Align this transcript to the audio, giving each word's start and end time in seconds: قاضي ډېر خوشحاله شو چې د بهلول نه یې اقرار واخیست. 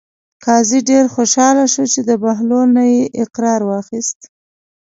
قاضي 0.45 0.79
ډېر 0.89 1.05
خوشحاله 1.15 1.65
شو 1.73 1.83
چې 1.93 2.01
د 2.09 2.11
بهلول 2.23 2.67
نه 2.77 2.83
یې 2.93 3.01
اقرار 3.23 3.61
واخیست. 3.65 4.19